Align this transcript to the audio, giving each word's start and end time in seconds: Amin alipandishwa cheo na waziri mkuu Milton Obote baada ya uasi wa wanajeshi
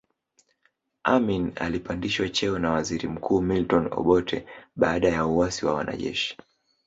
Amin 1.05 1.51
alipandishwa 1.55 2.29
cheo 2.29 2.59
na 2.59 2.71
waziri 2.71 3.07
mkuu 3.07 3.41
Milton 3.41 3.87
Obote 3.91 4.47
baada 4.75 5.07
ya 5.09 5.25
uasi 5.25 5.65
wa 5.65 5.73
wanajeshi 5.73 6.37